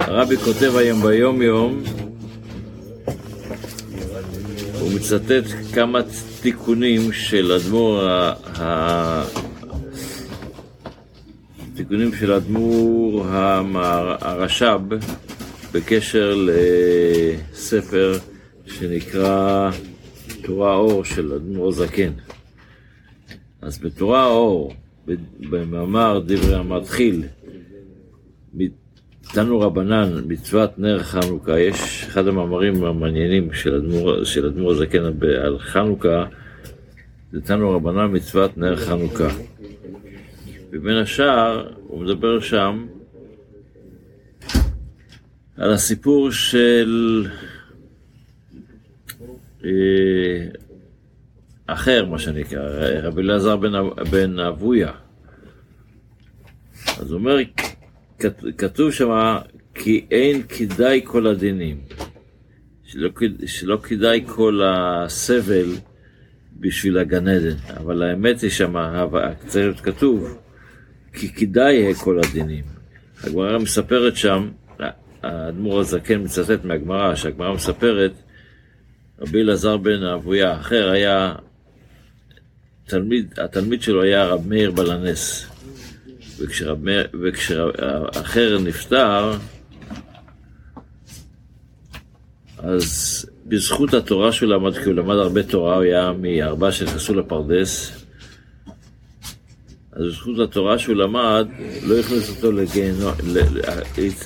[0.00, 1.82] הרבי כותב היום ביום יום,
[4.80, 6.00] הוא מצטט כמה
[6.42, 8.08] תיקונים של אדמו"ר,
[11.74, 13.24] תיקונים של אדמו"ר
[14.20, 14.94] הרש"ב
[15.72, 18.18] בקשר לספר
[18.66, 19.70] שנקרא
[20.42, 22.12] תורה אור של אדמו"ר זקן.
[23.62, 24.72] אז בתורה אור,
[25.50, 27.22] במאמר דברי המתחיל,
[29.32, 35.04] תנו רבנן, מצוות נר חנוכה, יש אחד המאמרים המעניינים של אדמו"ר זקן
[35.44, 36.24] על חנוכה,
[37.32, 39.28] זה תנו רבנן מצוות נר חנוכה.
[40.70, 42.86] ובין השאר, הוא מדבר שם
[45.56, 47.26] על הסיפור של
[49.64, 49.70] אה,
[51.66, 52.60] אחר, מה שנקרא,
[53.02, 53.56] רבי אלעזר
[54.10, 54.92] בן אבויה.
[56.98, 57.36] אז הוא אומר,
[58.58, 59.36] כתוב שם,
[59.74, 61.80] כי אין כדאי כל הדינים.
[62.84, 63.10] שלא,
[63.46, 65.66] שלא כדאי כל הסבל
[66.60, 67.56] בשביל הגן עדן.
[67.76, 68.74] אבל האמת היא שם,
[69.46, 70.38] צריך כתוב,
[71.12, 72.64] כי כדאי כל הדינים.
[73.24, 74.50] הגמרא מספרת שם,
[75.22, 78.12] האדמו"ר הזקן מצטט מהגמרא, שהגמרא מספרת,
[79.20, 81.34] רבי אלעזר בן אבויה, אחר היה,
[82.86, 85.46] תלמיד, התלמיד שלו היה רב מאיר בלנס.
[87.22, 89.32] וכשאחר נפטר,
[92.58, 98.04] אז בזכות התורה שהוא למד, כי הוא למד הרבה תורה, הוא היה מארבעה שנכנסו לפרדס,
[99.92, 101.48] אז בזכות התורה שהוא למד,
[101.82, 103.12] לא הכניס אותו לגיהנום,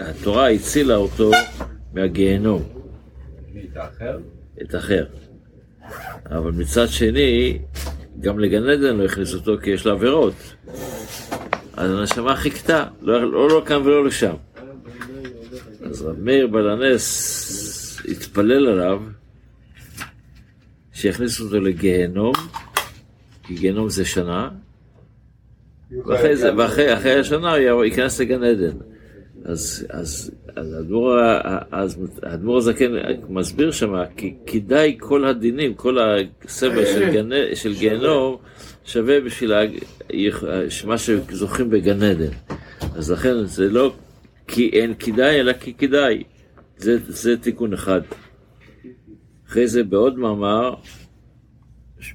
[0.00, 1.30] התורה הצילה אותו
[1.94, 2.62] מהגיהנום.
[3.72, 4.18] את האחר?
[4.62, 5.04] את האחר.
[6.30, 7.58] אבל מצד שני,
[8.20, 10.34] גם לגן עדן לא הכניס אותו כי יש לו עבירות.
[11.76, 14.34] אז הנשמה חיכתה, לא, לא, לא כאן ולא לשם.
[15.82, 19.02] אז רב מאיר בלנס התפלל עליו
[20.92, 22.32] שיכניסו אותו לגיהנום,
[23.42, 24.48] כי גיהנום זה שנה,
[26.06, 28.76] ואחרי, זה, ואחרי אחרי השנה הוא ייכנס לגן עדן.
[29.44, 30.74] אז, אז, אז
[32.22, 32.92] האדמו"ר הזקן
[33.28, 35.98] מסביר שם, כי כדאי כל הדינים, כל
[36.44, 38.36] הסבל של, של גיהנום,
[38.84, 39.52] שווה בשביל
[40.86, 42.30] מה שזוכים בגן עדן.
[42.94, 43.92] אז לכן זה לא
[44.48, 46.22] כי אין כדאי, אלא כי כדאי.
[46.76, 48.00] זה, זה תיקון אחד.
[49.48, 50.74] אחרי זה בעוד מאמר,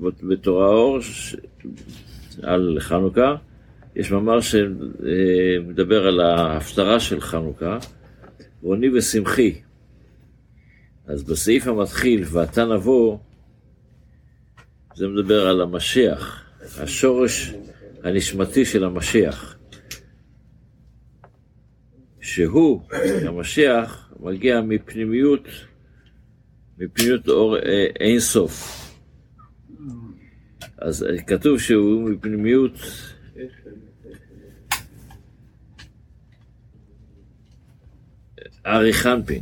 [0.00, 0.98] בתורה אור,
[2.42, 3.34] על חנוכה,
[3.96, 7.78] יש מאמר שמדבר על ההפטרה של חנוכה,
[8.66, 9.54] רוני ושמחי.
[11.06, 13.18] אז בסעיף המתחיל, ואתה נבוא,
[14.94, 16.44] זה מדבר על המשיח.
[16.78, 17.54] השורש
[18.02, 19.58] הנשמתי של המשיח,
[22.20, 22.80] שהוא,
[23.26, 25.48] המשיח, מגיע מפנימיות,
[26.78, 28.82] מפנימיות אור אה, אין סוף.
[30.78, 32.78] אז כתוב שהוא מפנימיות
[38.66, 39.40] ארי חנפין,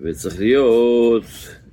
[0.00, 1.24] וצריך להיות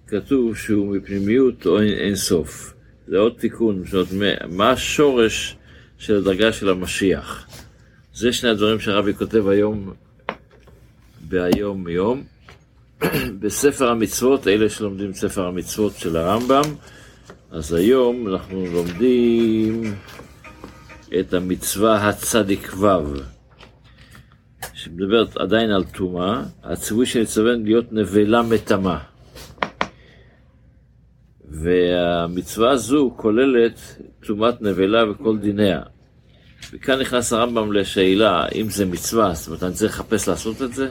[0.08, 2.74] כתוב שהוא מפנימיות או אין, אין סוף.
[3.08, 5.56] זה עוד תיקון, זאת אומרת, מה השורש
[5.98, 7.48] של הדרגה של המשיח?
[8.14, 9.94] זה שני הדברים שהרבי כותב היום,
[11.30, 12.24] בהיום יום.
[13.40, 16.64] בספר המצוות, אלה שלומדים ספר המצוות של הרמב"ם,
[17.52, 19.94] אז היום אנחנו לומדים
[21.20, 23.37] את המצווה הצדיק ו',
[24.88, 28.98] שמדברת עדיין על טומאה, הציווי שנצטווה להיות נבלה מטמא.
[31.50, 35.82] והמצווה הזו כוללת טומאת נבלה וכל דיניה.
[36.74, 40.90] וכאן נכנס הרמב"ם לשאלה, אם זה מצווה, זאת אומרת, אני צריך לחפש לעשות את זה?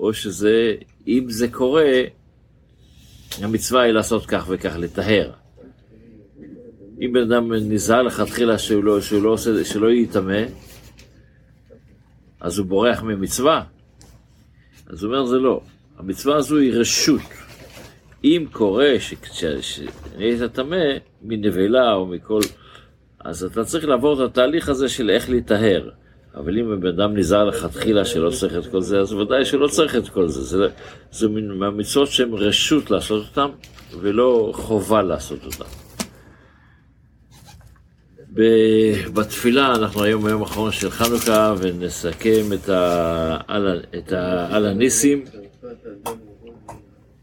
[0.00, 0.74] או שזה,
[1.06, 2.02] אם זה קורה,
[3.42, 5.30] המצווה היא לעשות כך וכך, לטהר.
[7.00, 10.42] אם בן אדם נזהר לכתחילה שהוא לא, שהוא לא עושה, שלא יטמא,
[12.40, 13.62] אז הוא בורח ממצווה?
[14.86, 15.60] אז הוא אומר, זה לא.
[15.98, 17.20] המצווה הזו היא רשות.
[18.24, 18.94] אם קורה
[19.60, 20.76] שנהיית טמא
[21.22, 22.40] מנבלה או מכל...
[23.24, 25.90] אז אתה צריך לעבור את התהליך הזה של איך להיטהר.
[26.34, 29.96] אבל אם הבן אדם נזהר לכתחילה שלא צריך את כל זה, אז ודאי שלא צריך
[29.96, 30.42] את כל זה.
[30.42, 30.68] זה,
[31.10, 33.50] זה מהמצוות שהן רשות לעשות אותן,
[34.00, 35.89] ולא חובה לעשות אותן.
[39.14, 42.52] בתפילה, אנחנו היום ביום האחרון של חנוכה, ונסכם
[43.98, 45.24] את העל הניסים.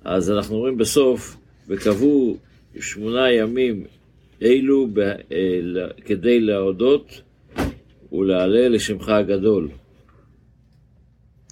[0.03, 1.37] אז אנחנו אומרים בסוף,
[1.67, 2.37] וקבעו
[2.79, 3.85] שמונה ימים
[4.41, 5.15] אלו ב, אה,
[6.05, 7.21] כדי להודות
[8.11, 9.69] ולהלל לשמך הגדול.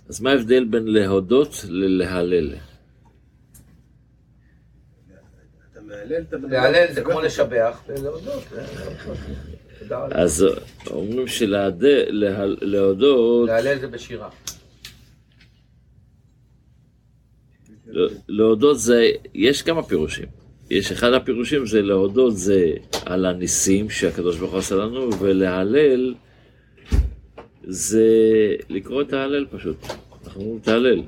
[0.10, 2.54] אז מה ההבדל בין להודות ללהלל?
[5.72, 5.85] אתה מהלל את הבן אדם.
[6.50, 8.44] להלל זה כמו לשבח ולהודות.
[9.92, 10.22] רבה.
[10.22, 10.46] אז
[10.92, 12.10] אומרים שלהודות,
[13.50, 14.30] להלל זה בשירה.
[18.28, 20.26] להודות זה, יש כמה פירושים.
[20.70, 22.72] יש אחד הפירושים זה להודות זה
[23.06, 26.14] על הניסים שהקדוש ברוך הוא עשה לנו, ולהלל
[27.64, 28.08] זה
[28.70, 29.78] לקרוא את ההלל פשוט.
[30.26, 31.02] אנחנו אומרים את ההלל.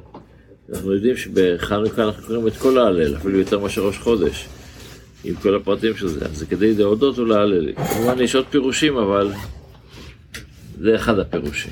[0.69, 4.47] אנחנו יודעים שבחנוכה אנחנו קוראים את כל ההלל, אפילו יותר מאשר ראש חודש,
[5.27, 6.25] עם כל הפרטים של זה.
[6.25, 7.73] אז זה כדי להודות ולהלל.
[7.75, 9.31] כמובן יש עוד פירושים, אבל
[10.79, 11.71] זה אחד הפירושים.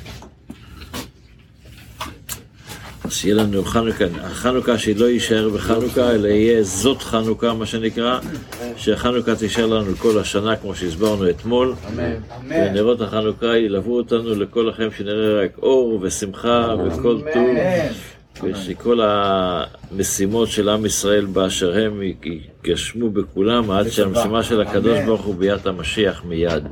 [3.04, 8.19] אז שיהיה לנו חנוכה, החנוכה שלא יישאר בחנוכה, אלא יהיה זאת חנוכה, מה שנקרא,
[8.78, 11.74] שחנוכה תישאר לנו כל השנה, כמו שהסברנו אתמול.
[11.94, 12.16] אמן.
[12.50, 17.56] ונרות החנוכה ילוו אותנו לכל החיים, שנראה רק אור ושמחה וכל טוב,
[18.44, 25.36] ושכל המשימות של עם ישראל באשר הם ייגשמו בכולם, עד שהמשימה של הקדוש ברוך הוא
[25.36, 26.64] ביאת המשיח מיד.